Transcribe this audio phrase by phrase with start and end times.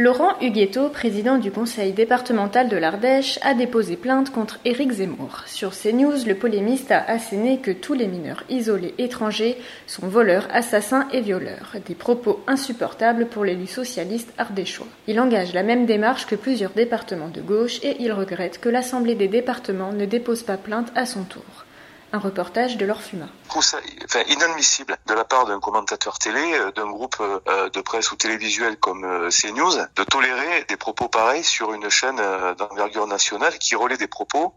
[0.00, 5.42] Laurent Huguetto, président du conseil départemental de l'Ardèche, a déposé plainte contre Éric Zemmour.
[5.46, 11.08] Sur CNews, le polémiste a asséné que tous les mineurs isolés étrangers sont voleurs, assassins
[11.12, 11.74] et violeurs.
[11.84, 14.86] Des propos insupportables pour l'élu socialiste ardéchois.
[15.08, 19.16] Il engage la même démarche que plusieurs départements de gauche et il regrette que l'Assemblée
[19.16, 21.64] des départements ne dépose pas plainte à son tour.
[22.10, 23.26] Un reportage de l'Orfuma.
[23.54, 23.80] Enfin,
[24.28, 28.78] inadmissible de la part d'un commentateur télé, euh, d'un groupe euh, de presse ou télévisuel
[28.78, 32.20] comme euh, CNews, de tolérer des propos pareils sur une chaîne
[32.56, 34.54] d'envergure nationale qui relaie des propos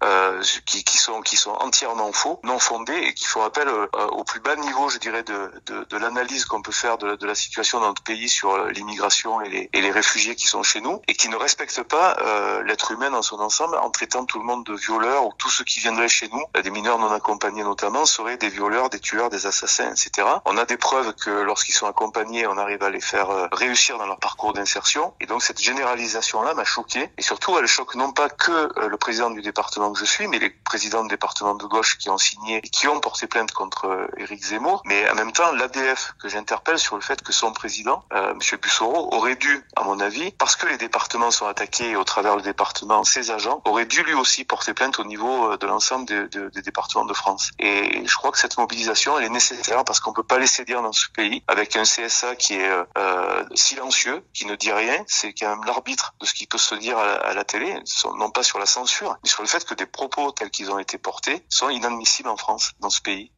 [0.66, 3.68] qui, sont entièrement faux, non fondés et qui font appel
[4.12, 7.88] au plus bas niveau, je dirais, de, l'analyse qu'on peut faire de, la situation dans
[7.88, 11.30] notre pays sur l'immigration et les, et les réfugiés qui sont chez nous et qui
[11.30, 12.18] ne respectent pas
[12.66, 15.64] l'être humain dans son ensemble en traitant tout le monde de violeurs ou tous ceux
[15.64, 19.45] qui viendraient chez nous, des mineurs non accompagnés notamment seraient des violeurs, des tueurs, des
[19.45, 20.28] assassins, etc.
[20.45, 23.98] On a des preuves que lorsqu'ils sont accompagnés, on arrive à les faire euh, réussir
[23.98, 25.14] dans leur parcours d'insertion.
[25.20, 27.09] Et donc cette généralisation-là m'a choqué.
[27.17, 30.28] Et surtout, elle choque non pas que euh, le président du département que je suis,
[30.28, 33.52] mais les présidents de départements de gauche qui ont signé et qui ont porté plainte
[33.52, 34.81] contre euh, Éric Zemmour.
[34.86, 38.39] Mais en même temps, l'ADF que j'interpelle sur le fait que son président, euh, M.
[38.61, 42.44] Bussoro, aurait dû, à mon avis, parce que les départements sont attaqués au travers du
[42.44, 46.61] département, ses agents, aurait dû lui aussi porter plainte au niveau de l'ensemble des, des
[46.61, 47.31] départements de France.
[47.60, 50.82] Et je crois que cette mobilisation, elle est nécessaire parce qu'on peut pas laisser dire
[50.82, 55.33] dans ce pays, avec un CSA qui est euh, silencieux, qui ne dit rien, c'est
[55.33, 57.76] quand même l'arbitre de ce qui peut se dire à la, télé,
[58.17, 60.80] non pas sur la censure, mais sur le fait que des propos tels qu'ils ont
[60.80, 63.32] été portés sont inadmissibles en France, dans ce pays.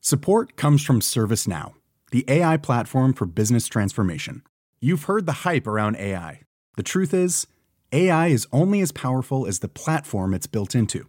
[0.00, 1.74] Support comes from ServiceNow,
[2.12, 4.42] the AI platform for business transformation.
[4.80, 6.40] You've heard the hype around AI.
[6.76, 7.46] The truth is,
[7.92, 11.08] AI is only as powerful as the platform it's built into.